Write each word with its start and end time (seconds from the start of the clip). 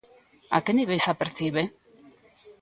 A 0.57 0.59
que 0.65 0.73
niveis 0.77 1.05
a 1.11 1.13
percibe? 1.21 1.63